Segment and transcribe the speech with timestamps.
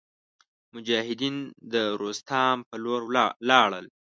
[0.73, 1.35] مجاهدین
[1.73, 3.85] د روستام په لور ولاړل.